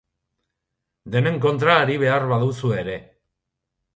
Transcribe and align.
Denen 1.15 1.37
kontra 1.43 1.75
ari 1.83 1.99
behar 2.05 2.27
baduzu 2.33 2.75
ere. 2.79 2.95